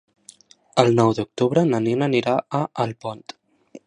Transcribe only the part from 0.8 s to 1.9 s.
El nou d'octubre na